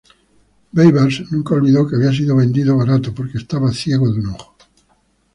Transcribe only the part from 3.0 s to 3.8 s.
porque estaba